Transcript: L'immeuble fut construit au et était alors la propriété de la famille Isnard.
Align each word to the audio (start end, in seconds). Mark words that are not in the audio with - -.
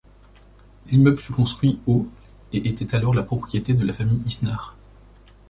L'immeuble 0.87 1.19
fut 1.19 1.31
construit 1.31 1.79
au 1.85 2.07
et 2.53 2.67
était 2.67 2.95
alors 2.95 3.13
la 3.13 3.21
propriété 3.21 3.75
de 3.75 3.85
la 3.85 3.93
famille 3.93 4.19
Isnard. 4.25 4.75